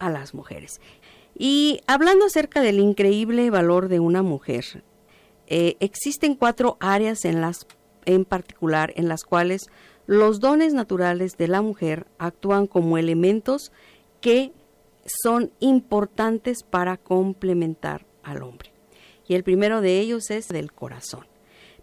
a 0.00 0.10
las 0.10 0.34
mujeres. 0.34 0.80
Y 1.38 1.80
hablando 1.86 2.26
acerca 2.26 2.60
del 2.60 2.80
increíble 2.80 3.50
valor 3.50 3.88
de 3.88 4.00
una 4.00 4.22
mujer, 4.22 4.82
eh, 5.46 5.76
existen 5.78 6.34
cuatro 6.34 6.76
áreas 6.80 7.24
en 7.24 7.40
las 7.40 7.66
en 8.06 8.24
particular 8.24 8.92
en 8.96 9.08
las 9.08 9.24
cuales 9.24 9.68
los 10.06 10.40
dones 10.40 10.74
naturales 10.74 11.36
de 11.36 11.48
la 11.48 11.62
mujer 11.62 12.06
actúan 12.18 12.66
como 12.66 12.98
elementos 12.98 13.72
que 14.20 14.52
son 15.06 15.50
importantes 15.60 16.62
para 16.62 16.96
complementar 16.96 18.06
al 18.22 18.42
hombre. 18.42 18.72
Y 19.26 19.34
el 19.34 19.44
primero 19.44 19.80
de 19.80 20.00
ellos 20.00 20.30
es 20.30 20.48
del 20.48 20.72
corazón. 20.72 21.26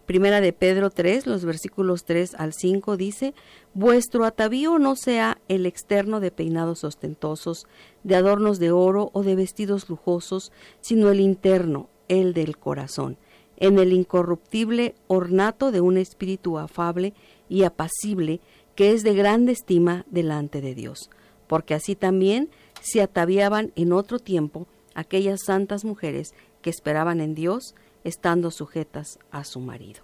Primera 0.06 0.40
de 0.40 0.52
Pedro 0.52 0.90
3, 0.90 1.26
los 1.26 1.44
versículos 1.44 2.04
3 2.04 2.34
al 2.34 2.52
5 2.52 2.96
dice, 2.96 3.34
Vuestro 3.72 4.24
atavío 4.24 4.78
no 4.78 4.96
sea 4.96 5.38
el 5.48 5.64
externo 5.64 6.18
de 6.18 6.32
peinados 6.32 6.82
ostentosos, 6.82 7.66
de 8.02 8.16
adornos 8.16 8.58
de 8.58 8.72
oro 8.72 9.10
o 9.12 9.22
de 9.22 9.36
vestidos 9.36 9.88
lujosos, 9.88 10.50
sino 10.80 11.10
el 11.10 11.20
interno, 11.20 11.88
el 12.08 12.34
del 12.34 12.58
corazón, 12.58 13.16
en 13.56 13.78
el 13.78 13.92
incorruptible 13.92 14.96
ornato 15.06 15.70
de 15.70 15.80
un 15.80 15.96
espíritu 15.96 16.58
afable 16.58 17.14
y 17.48 17.64
apacible 17.64 18.40
que 18.74 18.92
es 18.92 19.02
de 19.02 19.14
grande 19.14 19.52
estima 19.52 20.04
delante 20.10 20.60
de 20.60 20.74
Dios, 20.74 21.10
porque 21.46 21.74
así 21.74 21.94
también 21.94 22.50
se 22.80 23.02
ataviaban 23.02 23.72
en 23.76 23.92
otro 23.92 24.18
tiempo 24.18 24.66
aquellas 24.94 25.40
santas 25.44 25.84
mujeres 25.84 26.34
que 26.62 26.70
esperaban 26.70 27.20
en 27.20 27.34
Dios, 27.34 27.74
estando 28.04 28.50
sujetas 28.50 29.18
a 29.30 29.44
su 29.44 29.60
marido. 29.60 30.02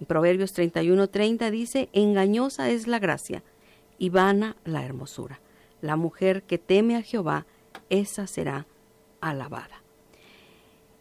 En 0.00 0.06
Proverbios 0.06 0.52
31:30 0.54 1.50
dice, 1.50 1.88
engañosa 1.92 2.70
es 2.70 2.86
la 2.86 2.98
gracia 2.98 3.42
y 3.98 4.10
vana 4.10 4.56
la 4.64 4.84
hermosura. 4.84 5.40
La 5.80 5.96
mujer 5.96 6.42
que 6.42 6.58
teme 6.58 6.96
a 6.96 7.02
Jehová, 7.02 7.46
esa 7.88 8.26
será 8.26 8.66
alabada. 9.20 9.82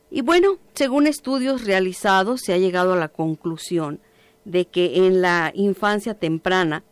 Y 0.10 0.22
bueno, 0.22 0.58
según 0.74 1.08
estudios 1.08 1.66
realizados, 1.66 2.42
se 2.42 2.54
ha 2.54 2.58
llegado 2.58 2.94
a 2.94 2.98
la 2.98 3.08
conclusión 3.08 4.00
de 4.46 4.66
que 4.66 5.08
en 5.08 5.22
la 5.22 5.52
infancia 5.54 6.14
temprana 6.14 6.84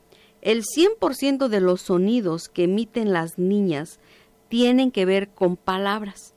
el 0.41 0.63
100% 0.63 1.47
de 1.47 1.59
los 1.59 1.81
sonidos 1.81 2.49
que 2.49 2.63
emiten 2.63 3.11
las 3.11 3.37
niñas 3.37 3.99
tienen 4.47 4.91
que 4.91 5.05
ver 5.05 5.29
con 5.29 5.57
palabras 5.57 6.33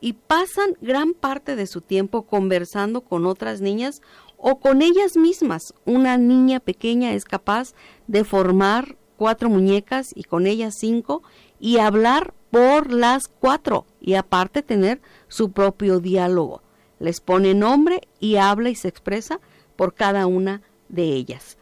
y 0.00 0.14
pasan 0.14 0.76
gran 0.80 1.14
parte 1.14 1.56
de 1.56 1.66
su 1.66 1.80
tiempo 1.80 2.22
conversando 2.22 3.02
con 3.02 3.24
otras 3.24 3.60
niñas 3.60 4.02
o 4.36 4.58
con 4.58 4.82
ellas 4.82 5.16
mismas. 5.16 5.74
Una 5.84 6.18
niña 6.18 6.58
pequeña 6.60 7.14
es 7.14 7.24
capaz 7.24 7.74
de 8.08 8.24
formar 8.24 8.96
cuatro 9.16 9.48
muñecas 9.48 10.10
y 10.14 10.24
con 10.24 10.48
ellas 10.48 10.74
cinco 10.76 11.22
y 11.60 11.78
hablar 11.78 12.34
por 12.50 12.92
las 12.92 13.28
cuatro 13.28 13.86
y 14.00 14.14
aparte 14.14 14.62
tener 14.62 15.00
su 15.28 15.52
propio 15.52 16.00
diálogo. 16.00 16.62
Les 16.98 17.20
pone 17.20 17.54
nombre 17.54 18.00
y 18.18 18.36
habla 18.36 18.70
y 18.70 18.74
se 18.74 18.88
expresa 18.88 19.40
por 19.76 19.94
cada 19.94 20.26
una 20.26 20.62
de 20.88 21.04
ellas. 21.04 21.58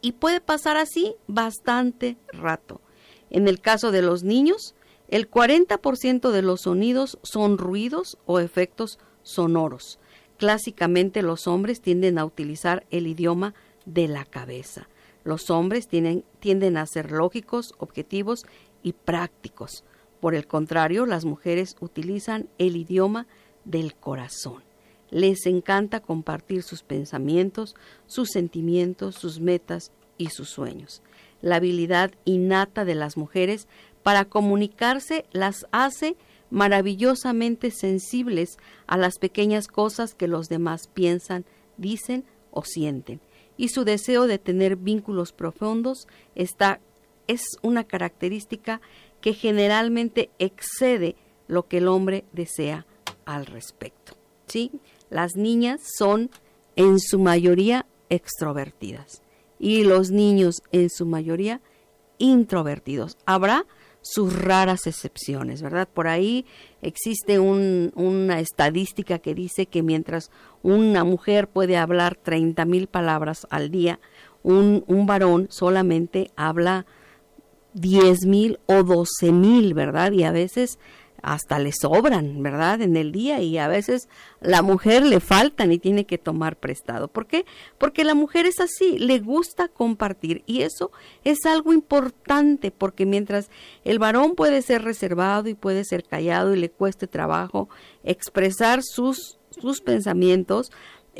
Y 0.00 0.12
puede 0.12 0.40
pasar 0.40 0.76
así 0.76 1.14
bastante 1.26 2.16
rato. 2.32 2.80
En 3.30 3.48
el 3.48 3.60
caso 3.60 3.90
de 3.90 4.02
los 4.02 4.22
niños, 4.22 4.74
el 5.08 5.30
40% 5.30 6.30
de 6.30 6.42
los 6.42 6.62
sonidos 6.62 7.18
son 7.22 7.58
ruidos 7.58 8.18
o 8.26 8.40
efectos 8.40 8.98
sonoros. 9.22 9.98
Clásicamente 10.36 11.22
los 11.22 11.48
hombres 11.48 11.80
tienden 11.80 12.18
a 12.18 12.24
utilizar 12.24 12.86
el 12.90 13.06
idioma 13.06 13.54
de 13.86 14.06
la 14.06 14.24
cabeza. 14.24 14.88
Los 15.24 15.50
hombres 15.50 15.88
tienden, 15.88 16.24
tienden 16.38 16.76
a 16.76 16.86
ser 16.86 17.10
lógicos, 17.10 17.74
objetivos 17.78 18.46
y 18.82 18.92
prácticos. 18.92 19.84
Por 20.20 20.34
el 20.34 20.46
contrario, 20.46 21.06
las 21.06 21.24
mujeres 21.24 21.76
utilizan 21.80 22.48
el 22.58 22.76
idioma 22.76 23.26
del 23.64 23.94
corazón. 23.94 24.67
Les 25.10 25.46
encanta 25.46 26.00
compartir 26.00 26.62
sus 26.62 26.82
pensamientos, 26.82 27.74
sus 28.06 28.28
sentimientos, 28.28 29.14
sus 29.14 29.40
metas 29.40 29.92
y 30.18 30.30
sus 30.30 30.50
sueños. 30.50 31.02
La 31.40 31.56
habilidad 31.56 32.12
innata 32.24 32.84
de 32.84 32.94
las 32.94 33.16
mujeres 33.16 33.68
para 34.02 34.24
comunicarse 34.24 35.24
las 35.32 35.66
hace 35.70 36.16
maravillosamente 36.50 37.70
sensibles 37.70 38.58
a 38.86 38.96
las 38.96 39.18
pequeñas 39.18 39.68
cosas 39.68 40.14
que 40.14 40.28
los 40.28 40.48
demás 40.48 40.88
piensan, 40.88 41.44
dicen 41.76 42.24
o 42.50 42.64
sienten. 42.64 43.20
Y 43.56 43.68
su 43.68 43.84
deseo 43.84 44.26
de 44.26 44.38
tener 44.38 44.76
vínculos 44.76 45.32
profundos 45.32 46.06
está, 46.34 46.80
es 47.26 47.42
una 47.62 47.84
característica 47.84 48.80
que 49.20 49.34
generalmente 49.34 50.30
excede 50.38 51.16
lo 51.48 51.66
que 51.66 51.78
el 51.78 51.88
hombre 51.88 52.24
desea 52.32 52.86
al 53.24 53.46
respecto. 53.46 54.18
¿sí? 54.48 54.72
Las 55.10 55.36
niñas 55.36 55.80
son 55.96 56.30
en 56.76 57.00
su 57.00 57.18
mayoría 57.18 57.86
extrovertidas 58.08 59.22
y 59.58 59.84
los 59.84 60.10
niños 60.10 60.62
en 60.72 60.90
su 60.90 61.06
mayoría 61.06 61.60
introvertidos. 62.18 63.16
Habrá 63.26 63.66
sus 64.00 64.34
raras 64.34 64.86
excepciones, 64.86 65.60
¿verdad? 65.60 65.88
Por 65.92 66.08
ahí 66.08 66.46
existe 66.82 67.38
una 67.38 68.40
estadística 68.40 69.18
que 69.18 69.34
dice 69.34 69.66
que 69.66 69.82
mientras 69.82 70.30
una 70.62 71.04
mujer 71.04 71.48
puede 71.48 71.76
hablar 71.76 72.16
30 72.16 72.64
mil 72.64 72.86
palabras 72.86 73.46
al 73.50 73.70
día, 73.70 73.98
un, 74.42 74.84
un 74.86 75.06
varón 75.06 75.48
solamente 75.50 76.30
habla 76.36 76.86
10 77.74 78.26
mil 78.26 78.58
o 78.66 78.82
12 78.82 79.32
mil, 79.32 79.74
¿verdad? 79.74 80.12
Y 80.12 80.24
a 80.24 80.32
veces 80.32 80.78
hasta 81.22 81.58
le 81.58 81.72
sobran, 81.72 82.42
¿verdad? 82.42 82.80
En 82.82 82.96
el 82.96 83.12
día 83.12 83.40
y 83.40 83.58
a 83.58 83.68
veces 83.68 84.08
la 84.40 84.62
mujer 84.62 85.04
le 85.04 85.20
faltan 85.20 85.72
y 85.72 85.78
tiene 85.78 86.04
que 86.04 86.18
tomar 86.18 86.56
prestado. 86.56 87.08
¿Por 87.08 87.26
qué? 87.26 87.44
Porque 87.78 88.04
la 88.04 88.14
mujer 88.14 88.46
es 88.46 88.60
así, 88.60 88.98
le 88.98 89.18
gusta 89.18 89.68
compartir 89.68 90.42
y 90.46 90.62
eso 90.62 90.90
es 91.24 91.44
algo 91.46 91.72
importante 91.72 92.70
porque 92.70 93.06
mientras 93.06 93.50
el 93.84 93.98
varón 93.98 94.34
puede 94.34 94.62
ser 94.62 94.82
reservado 94.82 95.48
y 95.48 95.54
puede 95.54 95.84
ser 95.84 96.04
callado 96.04 96.54
y 96.54 96.58
le 96.58 96.70
cueste 96.70 97.06
trabajo 97.06 97.68
expresar 98.04 98.80
sus, 98.82 99.38
sus 99.50 99.80
pensamientos, 99.80 100.70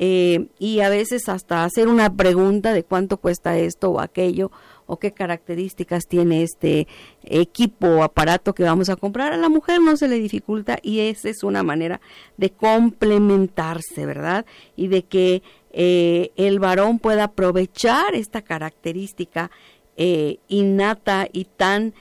eh, 0.00 0.46
y 0.60 0.78
a 0.78 0.90
veces 0.90 1.28
hasta 1.28 1.64
hacer 1.64 1.88
una 1.88 2.14
pregunta 2.14 2.72
de 2.72 2.84
cuánto 2.84 3.16
cuesta 3.16 3.58
esto 3.58 3.90
o 3.90 3.98
aquello 3.98 4.52
o 4.88 4.98
qué 4.98 5.12
características 5.12 6.08
tiene 6.08 6.42
este 6.42 6.88
equipo 7.22 7.86
o 7.86 8.02
aparato 8.02 8.54
que 8.54 8.64
vamos 8.64 8.88
a 8.88 8.96
comprar. 8.96 9.32
A 9.32 9.36
la 9.36 9.48
mujer 9.48 9.80
no 9.80 9.96
se 9.96 10.08
le 10.08 10.18
dificulta 10.18 10.78
y 10.82 11.00
esa 11.00 11.28
es 11.28 11.44
una 11.44 11.62
manera 11.62 12.00
de 12.36 12.50
complementarse, 12.50 14.04
¿verdad? 14.04 14.44
Y 14.74 14.88
de 14.88 15.04
que 15.04 15.42
eh, 15.70 16.32
el 16.36 16.58
varón 16.58 16.98
pueda 16.98 17.24
aprovechar 17.24 18.16
esta 18.16 18.42
característica 18.42 19.52
eh, 19.96 20.38
innata 20.48 21.28
y 21.32 21.44
tan 21.44 21.94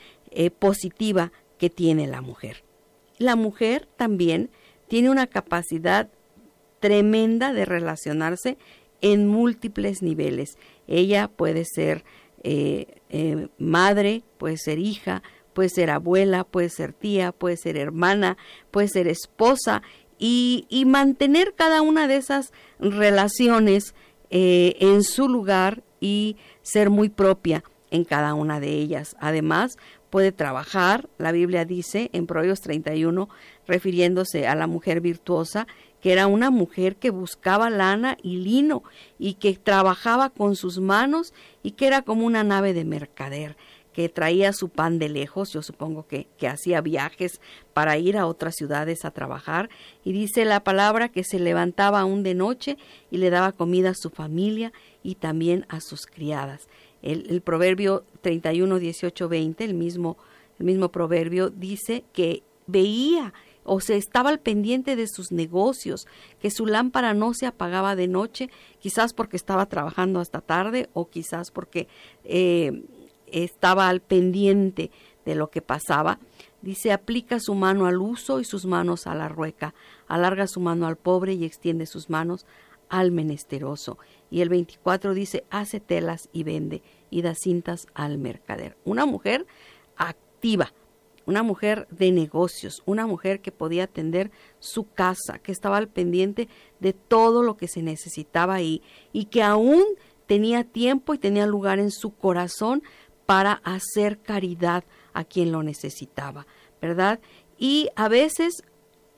positiva 0.60 1.32
que 1.58 1.72
tiene 1.72 2.06
la 2.06 2.22
mujer. 2.22 2.64
La 3.18 3.36
mujer 3.36 3.88
también 3.98 4.52
tiene 4.88 5.10
una 5.10 5.28
capacidad 5.28 6.10
tremenda 6.80 7.54
de 7.54 7.66
relacionarse 7.66 8.58
en 9.02 9.28
múltiples 9.28 10.02
niveles. 10.02 10.58
Ella 10.88 11.28
puede 11.28 11.66
ser 11.66 12.04
eh, 12.44 13.02
eh, 13.10 13.48
madre, 13.58 14.24
puede 14.38 14.58
ser 14.58 14.80
hija, 14.80 15.24
puede 15.54 15.70
ser 15.70 15.90
abuela, 15.90 16.44
puede 16.44 16.70
ser 16.70 16.94
tía, 16.94 17.32
puede 17.32 17.58
ser 17.58 17.78
hermana, 17.78 18.38
puede 18.72 18.88
ser 18.88 19.08
esposa 19.08 19.82
y, 20.20 20.66
mantener 20.86 21.54
cada 21.56 21.82
una 21.82 22.08
de 22.08 22.18
esas 22.18 22.52
relaciones 22.80 23.96
eh, 24.30 24.76
en 24.80 25.04
su 25.04 25.28
lugar 25.28 25.84
y 26.00 26.38
ser 26.62 26.90
muy 26.90 27.10
propia 27.10 27.64
en 27.92 28.04
cada 28.04 28.34
una 28.34 28.60
de 28.60 28.70
ellas. 28.70 29.16
Además, 29.20 29.78
puede 30.10 30.32
trabajar, 30.32 31.10
la 31.18 31.32
Biblia 31.32 31.66
dice 31.66 32.10
en 32.14 32.28
Proverbios 32.28 32.62
31, 32.62 33.30
refiriéndose 33.68 34.48
a 34.48 34.56
la 34.56 34.68
mujer 34.68 35.02
virtuosa, 35.02 35.68
que 36.02 36.12
era 36.12 36.28
una 36.28 36.52
mujer 36.52 36.96
que 36.96 37.10
buscaba 37.10 37.70
lana 37.70 38.18
y 38.22 38.38
lino 38.38 38.84
y 39.18 39.36
que 39.36 39.54
trabajaba 39.54 40.30
con 40.30 40.56
sus 40.56 40.80
manos 40.80 41.34
y 41.64 41.72
que 41.72 41.88
era 41.88 42.02
como 42.02 42.26
una 42.26 42.44
nave 42.44 42.74
de 42.74 42.86
mercader 42.86 43.58
que 43.98 44.10
traía 44.10 44.54
su 44.54 44.70
pan 44.70 45.00
de 45.00 45.10
lejos, 45.10 45.52
yo 45.52 45.64
supongo 45.64 46.06
que, 46.06 46.28
que 46.38 46.48
hacía 46.48 46.82
viajes 46.82 47.42
para 47.74 47.98
ir 47.98 48.16
a 48.16 48.28
otras 48.28 48.54
ciudades 48.54 49.06
a 49.06 49.10
trabajar, 49.10 49.72
y 50.06 50.12
dice 50.12 50.46
la 50.46 50.64
palabra 50.64 51.10
que 51.10 51.24
se 51.24 51.40
levantaba 51.40 52.02
aún 52.02 52.22
de 52.22 52.36
noche 52.36 52.78
y 53.10 53.18
le 53.18 53.32
daba 53.32 53.54
comida 53.54 53.90
a 53.90 53.96
su 53.96 54.12
familia 54.12 54.72
y 55.02 55.16
también 55.16 55.66
a 55.68 55.82
sus 55.82 56.06
criadas. 56.06 56.68
El, 57.02 57.26
el 57.32 57.42
proverbio 57.42 58.04
31, 58.22 58.78
18, 58.78 59.30
20, 59.30 59.64
el 59.64 59.74
mismo, 59.74 60.18
el 60.60 60.68
mismo 60.68 60.90
proverbio, 60.92 61.50
dice 61.50 62.04
que 62.14 62.44
veía 62.68 63.34
o 63.68 63.82
se 63.82 63.98
estaba 63.98 64.30
al 64.30 64.40
pendiente 64.40 64.96
de 64.96 65.08
sus 65.08 65.32
negocios, 65.32 66.08
que 66.40 66.50
su 66.50 66.66
lámpara 66.66 67.14
no 67.14 67.34
se 67.34 67.46
apagaba 67.46 67.96
de 67.96 68.08
noche, 68.08 68.50
quizás 68.80 69.14
porque 69.14 69.36
estaba 69.36 69.66
trabajando 69.68 70.20
hasta 70.20 70.42
tarde 70.42 70.90
o 70.94 71.10
quizás 71.10 71.52
porque 71.52 71.88
eh, 72.24 72.84
estaba 73.28 73.90
al 73.90 74.00
pendiente 74.00 74.90
de 75.26 75.36
lo 75.36 75.50
que 75.50 75.62
pasaba. 75.62 76.20
Dice, 76.62 76.92
aplica 76.92 77.40
su 77.40 77.54
mano 77.54 77.86
al 77.86 77.98
uso 77.98 78.40
y 78.40 78.46
sus 78.46 78.66
manos 78.66 79.06
a 79.06 79.16
la 79.16 79.28
rueca, 79.28 79.76
alarga 80.08 80.48
su 80.48 80.62
mano 80.62 80.88
al 80.88 80.96
pobre 80.96 81.34
y 81.34 81.44
extiende 81.44 81.86
sus 81.86 82.10
manos 82.10 82.46
al 82.90 83.12
menesteroso. 83.12 83.98
Y 84.32 84.42
el 84.42 84.50
24 84.50 85.14
dice, 85.14 85.44
hace 85.50 85.80
telas 85.80 86.30
y 86.32 86.44
vende 86.44 86.82
y 87.10 87.22
da 87.22 87.36
cintas 87.36 87.88
al 87.94 88.18
mercader. 88.18 88.78
Una 88.86 89.06
mujer 89.06 89.46
activa, 89.98 90.74
una 91.28 91.44
mujer 91.44 91.88
de 91.92 92.12
negocios, 92.12 92.82
una 92.86 93.06
mujer 93.06 93.42
que 93.42 93.52
podía 93.52 93.84
atender 93.84 94.32
su 94.60 94.90
casa, 94.90 95.38
que 95.38 95.52
estaba 95.52 95.78
al 95.78 95.90
pendiente 95.90 96.48
de 96.80 96.94
todo 96.94 97.44
lo 97.44 97.58
que 97.58 97.68
se 97.68 97.84
necesitaba 97.84 98.56
ahí 98.56 98.82
y 99.14 99.26
que 99.26 99.44
aún 99.44 99.84
tenía 100.26 100.64
tiempo 100.64 101.14
y 101.14 101.20
tenía 101.20 101.46
lugar 101.46 101.80
en 101.80 101.92
su 101.92 102.16
corazón 102.16 102.82
para 103.26 103.62
hacer 103.64 104.20
caridad 104.20 104.86
a 105.14 105.26
quien 105.26 105.52
lo 105.52 105.64
necesitaba, 105.64 106.48
¿verdad? 106.82 107.20
Y 107.58 107.90
a 107.96 108.08
veces 108.08 108.64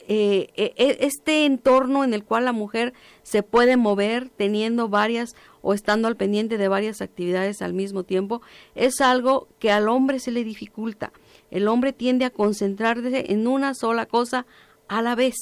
eh, 0.07 0.49
e, 0.55 0.73
e, 0.77 0.97
este 1.01 1.45
entorno 1.45 2.03
en 2.03 2.15
el 2.15 2.23
cual 2.23 2.45
la 2.45 2.51
mujer 2.51 2.93
se 3.21 3.43
puede 3.43 3.77
mover 3.77 4.29
teniendo 4.29 4.89
varias 4.89 5.35
o 5.61 5.75
estando 5.75 6.07
al 6.07 6.15
pendiente 6.15 6.57
de 6.57 6.67
varias 6.67 7.03
actividades 7.03 7.61
al 7.61 7.75
mismo 7.75 8.03
tiempo 8.03 8.41
es 8.73 9.01
algo 9.01 9.47
que 9.59 9.71
al 9.71 9.87
hombre 9.87 10.19
se 10.19 10.31
le 10.31 10.43
dificulta. 10.43 11.11
El 11.51 11.67
hombre 11.67 11.93
tiende 11.93 12.25
a 12.25 12.29
concentrarse 12.29 13.31
en 13.31 13.47
una 13.47 13.73
sola 13.73 14.05
cosa 14.05 14.45
a 14.87 15.01
la 15.01 15.15
vez, 15.15 15.35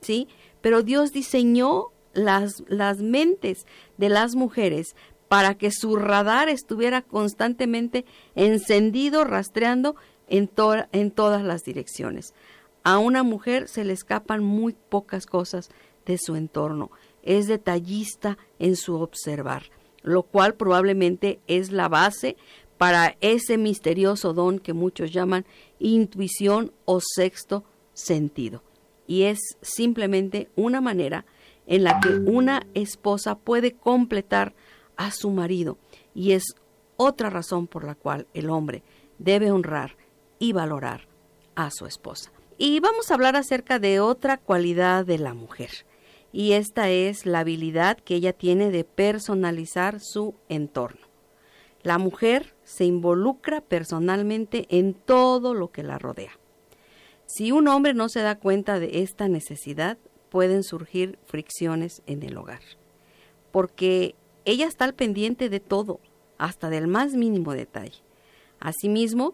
¿sí? 0.00 0.28
Pero 0.60 0.82
Dios 0.82 1.12
diseñó 1.12 1.86
las, 2.14 2.62
las 2.68 2.98
mentes 2.98 3.66
de 3.96 4.08
las 4.08 4.34
mujeres 4.34 4.94
para 5.28 5.54
que 5.56 5.70
su 5.70 5.96
radar 5.96 6.48
estuviera 6.48 7.02
constantemente 7.02 8.04
encendido, 8.34 9.24
rastreando 9.24 9.94
en, 10.28 10.50
en 10.92 11.10
todas 11.10 11.42
las 11.42 11.64
direcciones. 11.64 12.34
A 12.82 12.98
una 12.98 13.22
mujer 13.22 13.68
se 13.68 13.84
le 13.84 13.92
escapan 13.92 14.42
muy 14.42 14.74
pocas 14.88 15.26
cosas 15.26 15.70
de 16.06 16.18
su 16.18 16.36
entorno. 16.36 16.90
Es 17.22 17.46
detallista 17.46 18.38
en 18.58 18.76
su 18.76 18.94
observar, 18.94 19.64
lo 20.02 20.22
cual 20.22 20.54
probablemente 20.54 21.40
es 21.46 21.70
la 21.70 21.88
base 21.88 22.36
para 22.78 23.16
ese 23.20 23.58
misterioso 23.58 24.32
don 24.32 24.60
que 24.60 24.72
muchos 24.72 25.12
llaman 25.12 25.44
intuición 25.78 26.72
o 26.84 27.00
sexto 27.00 27.64
sentido. 27.92 28.62
Y 29.06 29.24
es 29.24 29.38
simplemente 29.60 30.48
una 30.54 30.80
manera 30.80 31.26
en 31.66 31.84
la 31.84 32.00
que 32.00 32.10
una 32.10 32.66
esposa 32.74 33.36
puede 33.36 33.72
completar 33.72 34.54
a 34.96 35.10
su 35.10 35.30
marido 35.30 35.76
y 36.14 36.32
es 36.32 36.44
otra 36.96 37.30
razón 37.30 37.66
por 37.66 37.84
la 37.84 37.94
cual 37.94 38.26
el 38.34 38.50
hombre 38.50 38.82
debe 39.18 39.50
honrar 39.50 39.96
y 40.38 40.52
valorar 40.52 41.08
a 41.54 41.70
su 41.70 41.86
esposa. 41.86 42.32
Y 42.58 42.80
vamos 42.80 43.10
a 43.10 43.14
hablar 43.14 43.36
acerca 43.36 43.78
de 43.78 44.00
otra 44.00 44.36
cualidad 44.36 45.06
de 45.06 45.18
la 45.18 45.32
mujer, 45.32 45.86
y 46.32 46.52
esta 46.52 46.90
es 46.90 47.24
la 47.24 47.40
habilidad 47.40 47.98
que 47.98 48.16
ella 48.16 48.32
tiene 48.32 48.70
de 48.70 48.82
personalizar 48.82 50.00
su 50.00 50.34
entorno. 50.48 51.06
La 51.82 51.98
mujer 51.98 52.56
se 52.68 52.84
involucra 52.84 53.62
personalmente 53.62 54.66
en 54.68 54.92
todo 54.92 55.54
lo 55.54 55.72
que 55.72 55.82
la 55.82 55.98
rodea. 55.98 56.38
Si 57.24 57.50
un 57.50 57.66
hombre 57.66 57.94
no 57.94 58.10
se 58.10 58.20
da 58.20 58.38
cuenta 58.38 58.78
de 58.78 59.00
esta 59.00 59.26
necesidad, 59.26 59.96
pueden 60.28 60.62
surgir 60.62 61.18
fricciones 61.24 62.02
en 62.06 62.22
el 62.22 62.36
hogar, 62.36 62.60
porque 63.52 64.14
ella 64.44 64.66
está 64.66 64.84
al 64.84 64.92
pendiente 64.92 65.48
de 65.48 65.60
todo, 65.60 65.98
hasta 66.36 66.68
del 66.68 66.88
más 66.88 67.14
mínimo 67.14 67.54
detalle. 67.54 68.02
Asimismo, 68.60 69.32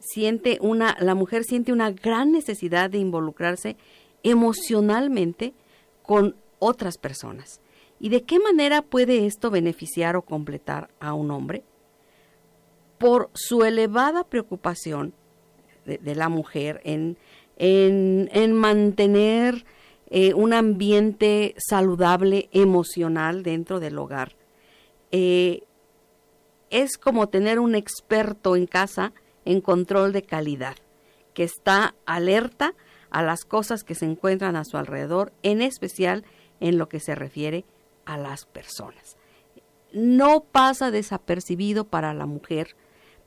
siente 0.00 0.58
una, 0.60 0.96
la 0.98 1.14
mujer 1.14 1.44
siente 1.44 1.72
una 1.72 1.92
gran 1.92 2.32
necesidad 2.32 2.90
de 2.90 2.98
involucrarse 2.98 3.76
emocionalmente 4.24 5.54
con 6.02 6.34
otras 6.58 6.98
personas. 6.98 7.60
¿Y 8.00 8.08
de 8.08 8.24
qué 8.24 8.40
manera 8.40 8.82
puede 8.82 9.26
esto 9.26 9.50
beneficiar 9.50 10.16
o 10.16 10.22
completar 10.22 10.90
a 10.98 11.14
un 11.14 11.30
hombre? 11.30 11.62
Por 12.98 13.30
su 13.34 13.64
elevada 13.64 14.24
preocupación 14.24 15.14
de, 15.84 16.14
la 16.14 16.28
mujer 16.28 16.80
en, 16.84 17.18
en, 17.56 18.52
mantener 18.52 19.64
eh, 20.08 20.32
un 20.34 20.52
ambiente 20.52 21.54
saludable 21.58 22.48
emocional 22.52 23.42
dentro 23.42 23.80
del 23.80 23.98
hogar. 23.98 24.36
Eh, 25.10 25.64
es 26.70 26.96
como 26.96 27.28
tener 27.28 27.60
un 27.60 27.74
experto 27.74 28.56
en 28.56 28.66
casa 28.66 29.12
en 29.44 29.60
control 29.60 30.12
de 30.12 30.22
calidad, 30.22 30.76
que 31.34 31.44
está 31.44 31.94
alerta 32.06 32.74
a 33.10 33.22
las 33.22 33.44
cosas 33.44 33.84
que 33.84 33.94
se 33.94 34.06
encuentran 34.06 34.56
a 34.56 34.64
su 34.64 34.76
alrededor, 34.76 35.32
en 35.42 35.62
especial 35.62 36.24
en 36.60 36.78
lo 36.78 36.88
que 36.88 36.98
se 36.98 37.14
refiere 37.14 37.64
a 38.06 38.16
las 38.16 38.46
personas. 38.46 39.16
No 39.92 40.44
pasa 40.50 40.90
desapercibido 40.90 41.84
para 41.84 42.14
la 42.14 42.26
mujer 42.26 42.74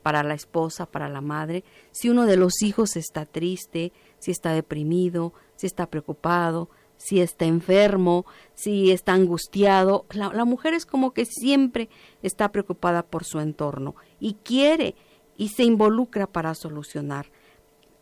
para 0.07 0.23
la 0.23 0.35
esposa, 0.35 0.85
para 0.85 1.09
la 1.09 1.19
madre, 1.19 1.65
si 1.91 2.07
uno 2.07 2.25
de 2.25 2.37
los 2.37 2.61
hijos 2.61 2.95
está 2.95 3.25
triste, 3.25 3.91
si 4.19 4.31
está 4.31 4.53
deprimido, 4.53 5.33
si 5.57 5.67
está 5.67 5.87
preocupado, 5.87 6.69
si 6.95 7.19
está 7.19 7.43
enfermo, 7.43 8.25
si 8.55 8.91
está 8.91 9.11
angustiado. 9.11 10.05
La, 10.11 10.45
mujer 10.45 10.75
es 10.75 10.85
como 10.85 11.11
que 11.11 11.25
siempre 11.25 11.89
está 12.23 12.53
preocupada 12.53 13.03
por 13.03 13.25
su 13.25 13.41
entorno 13.41 13.97
y 14.17 14.35
quiere 14.35 14.95
y 15.35 15.49
se 15.49 15.63
involucra 15.63 16.25
para 16.25 16.55
solucionar. 16.55 17.25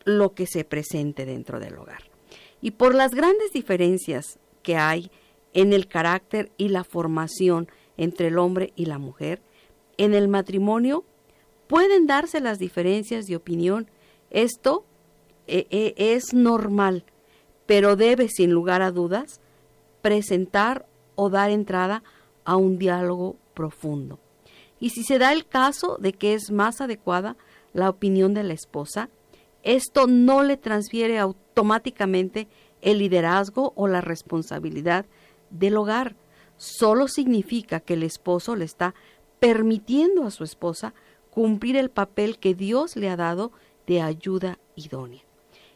lo 0.03 0.35
que 0.35 0.45
se 0.45 0.63
presente 0.63 1.25
dentro 1.25 1.59
del 1.59 1.75
hogar. 1.75 2.03
Y 2.61 2.69
por 2.69 2.93
las 2.93 3.15
grandes 3.15 3.51
diferencias 3.51 4.37
que 4.61 4.77
hay 4.77 5.09
en 5.53 5.73
el 5.73 5.87
carácter 5.87 6.51
y 6.55 6.67
la 6.67 6.83
formación 6.83 7.67
entre 7.97 8.27
el 8.27 8.37
hombre 8.37 8.73
y 8.75 8.85
la 8.85 8.99
mujer, 8.99 9.41
en 9.97 10.13
el 10.13 10.27
matrimonio 10.27 11.03
pueden 11.67 12.07
darse 12.07 12.39
las 12.39 12.59
diferencias 12.59 13.27
de 13.27 13.35
opinión. 13.35 13.87
Esto 14.29 14.85
eh, 15.47 15.67
eh, 15.69 15.93
es 15.97 16.33
normal, 16.33 17.03
pero 17.65 17.95
debe, 17.95 18.29
sin 18.29 18.51
lugar 18.51 18.81
a 18.81 18.91
dudas, 18.91 19.39
presentar 20.01 20.85
o 21.15 21.29
dar 21.29 21.49
entrada 21.49 22.03
a 22.43 22.55
un 22.57 22.77
diálogo 22.77 23.37
profundo. 23.53 24.19
Y 24.79 24.89
si 24.91 25.03
se 25.03 25.17
da 25.17 25.33
el 25.33 25.47
caso 25.47 25.97
de 25.99 26.13
que 26.13 26.33
es 26.33 26.51
más 26.51 26.81
adecuada 26.81 27.37
la 27.73 27.89
opinión 27.89 28.33
de 28.33 28.43
la 28.43 28.53
esposa, 28.53 29.09
esto 29.63 30.05
no 30.05 30.43
le 30.43 30.57
transfiere 30.57 31.17
automáticamente 31.17 32.47
el 32.81 32.99
liderazgo 32.99 33.73
o 33.75 33.87
la 33.87 34.01
responsabilidad 34.01 35.05
del 35.49 35.77
hogar. 35.77 36.15
Solo 36.57 37.07
significa 37.07 37.79
que 37.79 37.95
el 37.95 38.03
esposo 38.03 38.55
le 38.55 38.65
está 38.65 38.93
permitiendo 39.39 40.25
a 40.25 40.31
su 40.31 40.43
esposa 40.43 40.93
cumplir 41.35 41.75
el 41.75 41.89
papel 41.89 42.39
que 42.39 42.55
Dios 42.55 42.95
le 42.95 43.09
ha 43.09 43.17
dado 43.17 43.51
de 43.87 44.01
ayuda 44.01 44.57
idónea. 44.77 45.21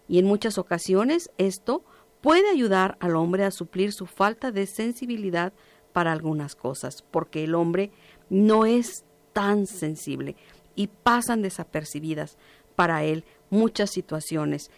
Y 0.07 0.17
en 0.17 0.25
muchas 0.25 0.57
ocasiones 0.57 1.31
esto 1.37 1.83
puede 2.21 2.49
ayudar 2.49 2.97
al 3.01 3.17
hombre 3.17 3.43
a 3.43 3.51
suplir 3.51 3.91
su 3.91 4.05
falta 4.05 4.51
de 4.53 4.65
sensibilidad 4.65 5.51
para 5.91 6.13
algunas 6.13 6.55
cosas, 6.55 7.03
porque 7.11 7.43
el 7.43 7.55
hombre 7.55 7.91
no 8.29 8.65
es 8.65 9.03
tan 9.33 9.67
sensible 9.67 10.37
y 10.75 10.87
pasan 10.87 11.41
desapercibidas 11.41 12.37
para 12.77 13.03
él 13.03 13.25
muchas 13.49 13.91
situaciones 13.91 14.71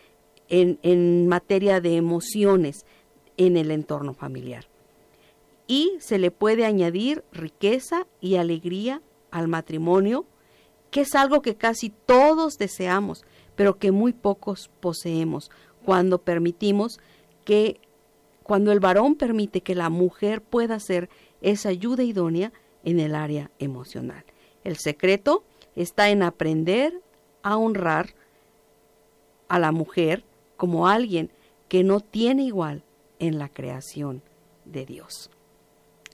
en, 0.50 0.80
en 0.82 1.28
materia 1.28 1.80
de 1.80 1.96
emociones 1.96 2.88
en 3.38 3.56
el 3.56 3.70
entorno 3.70 4.16
familiar. 4.16 4.66
Y 5.68 5.92
se 6.00 6.18
le 6.18 6.32
puede 6.32 6.66
añadir 6.66 7.24
riqueza 7.32 8.08
y 8.20 8.38
alegría 8.38 9.04
al 9.30 9.48
matrimonio, 9.48 10.26
que 10.92 11.02
es 11.02 11.16
algo 11.16 11.42
que 11.42 11.56
casi 11.56 11.90
todos 11.90 12.58
deseamos, 12.58 13.26
pero 13.56 13.80
que 13.80 13.92
muy 13.92 14.14
pocos 14.14 14.70
poseemos 14.80 15.50
cuando 15.84 16.20
permitimos 16.20 17.00
que, 17.46 17.80
cuando 18.44 18.72
el 18.72 18.80
varón 18.80 19.16
permite 19.16 19.62
que 19.62 19.74
la 19.74 19.90
mujer 19.90 20.42
pueda 20.42 20.80
ser 20.80 21.10
esa 21.42 21.70
ayuda 21.70 22.04
idónea 22.04 22.52
en 22.84 23.00
el 23.00 23.16
área 23.16 23.50
emocional. 23.58 24.24
El 24.64 24.78
secreto 24.78 25.44
está 25.76 26.10
en 26.10 26.24
aprender 26.24 27.02
a 27.42 27.58
honrar 27.58 28.14
a 29.48 29.60
la 29.60 29.72
mujer 29.72 30.24
como 30.58 30.88
alguien 30.88 31.32
que 31.68 31.84
no 31.84 32.02
tiene 32.02 32.44
igual 32.44 32.84
en 33.20 33.40
la 33.40 33.50
creación 33.50 34.22
de 34.66 34.86
Dios. 34.86 35.30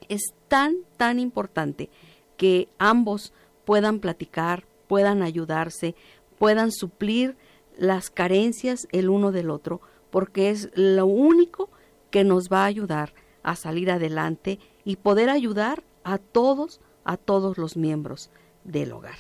Es 0.08 0.22
tan, 0.48 0.78
tan 0.98 1.20
importante 1.20 1.90
que 2.38 2.70
ambos 2.78 3.34
puedan 3.68 4.00
platicar, 4.00 4.64
puedan 4.88 5.22
ayudarse, 5.22 5.94
puedan 6.40 6.72
suplir 6.72 7.36
las 7.78 8.10
carencias 8.10 8.88
el 8.94 9.10
uno 9.10 9.34
del 9.34 9.50
otro, 9.50 9.82
porque 10.10 10.52
es 10.52 10.70
lo 10.74 11.06
único 11.06 11.70
que 12.10 12.24
nos 12.24 12.48
va 12.48 12.64
a 12.64 12.68
ayudar 12.68 13.14
a 13.44 13.58
salir 13.58 13.92
adelante 13.92 14.60
y 14.86 14.96
poder 14.96 15.30
ayudar 15.30 15.84
a 16.06 16.18
todos, 16.18 16.80
a 17.04 17.18
todos 17.18 17.58
los 17.58 17.76
miembros 17.76 18.30
del 18.64 18.94
hogar. 18.94 19.18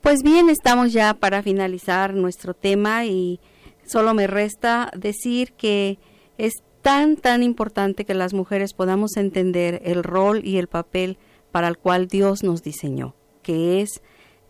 Pues 0.00 0.22
bien, 0.22 0.50
estamos 0.50 0.92
ya 0.92 1.14
para 1.14 1.42
finalizar 1.42 2.14
nuestro 2.14 2.54
tema 2.54 3.06
y 3.06 3.40
solo 3.84 4.14
me 4.14 4.28
resta 4.28 4.92
decir 4.96 5.52
que 5.54 5.98
es 6.38 6.52
tan, 6.80 7.16
tan 7.16 7.42
importante 7.42 8.04
que 8.04 8.14
las 8.14 8.34
mujeres 8.34 8.72
podamos 8.72 9.16
entender 9.16 9.82
el 9.84 10.04
rol 10.04 10.44
y 10.44 10.58
el 10.58 10.68
papel 10.68 11.18
para 11.50 11.66
el 11.66 11.76
cual 11.76 12.06
Dios 12.06 12.44
nos 12.44 12.62
diseñó, 12.62 13.16
que 13.44 13.80
es 13.80 14.02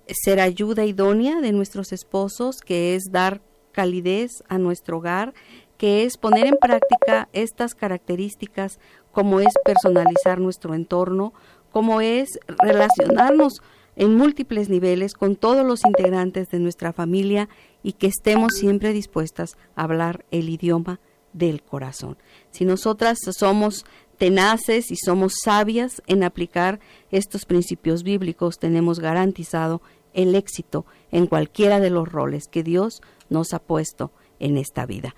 ser 0.07 0.40
ayuda 0.40 0.87
idónea 0.87 1.42
de 1.42 1.52
nuestros 1.52 1.92
esposos, 1.92 2.61
que 2.64 2.94
es 2.94 3.04
dar 3.11 3.42
calidez 3.72 4.42
a 4.48 4.57
nuestro 4.57 4.98
hogar, 4.98 5.35
que 5.76 6.04
es 6.04 6.16
poner 6.16 6.46
en 6.46 6.57
práctica 6.57 7.28
estas 7.35 7.74
características 7.74 8.78
como 9.12 9.40
es 9.40 9.52
personalizar 9.64 10.40
nuestro 10.40 10.74
entorno, 10.74 11.35
como 11.70 12.00
es 12.00 12.38
relacionarnos 12.59 13.61
en 13.96 14.16
múltiples 14.16 14.68
niveles 14.68 15.14
con 15.14 15.37
todos 15.37 15.66
los 15.66 15.85
integrantes 15.85 16.48
de 16.50 16.59
nuestra 16.59 16.92
familia 16.92 17.48
y 17.83 17.92
que 17.92 18.07
estemos 18.07 18.54
siempre 18.54 18.92
dispuestas 18.92 19.57
a 19.76 19.85
hablar 19.85 20.24
el 20.30 20.48
idioma 20.48 21.00
del 21.33 21.62
corazón. 21.62 22.16
Si 22.50 22.64
nosotras 22.64 23.18
somos 23.37 23.85
tenaces 24.18 24.90
y 24.90 24.96
somos 24.96 25.35
sabias 25.42 26.03
en 26.07 26.22
aplicar 26.22 26.81
estos 27.11 27.44
principios 27.44 28.03
bíblicos, 28.03 28.59
tenemos 28.59 29.00
garantizado 29.00 29.83
el 30.12 30.35
éxito 30.35 30.87
en 31.11 31.27
cualquiera 31.27 31.81
de 31.81 31.90
los 31.90 32.09
roles 32.09 32.48
que 32.48 32.62
Dios 32.62 33.03
nos 33.29 33.53
ha 33.53 33.59
puesto 33.59 34.12
en 34.38 34.57
esta 34.57 34.87
vida. 34.87 35.14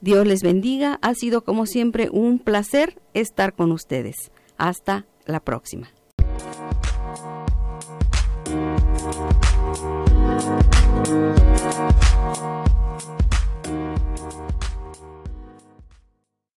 Dios 0.00 0.26
les 0.26 0.42
bendiga, 0.42 0.98
ha 1.02 1.14
sido 1.14 1.42
como 1.44 1.66
siempre 1.66 2.08
un 2.10 2.38
placer 2.38 3.00
estar 3.14 3.54
con 3.54 3.72
ustedes. 3.72 4.30
Hasta 4.56 5.06
la 5.26 5.40
próxima. 5.40 5.90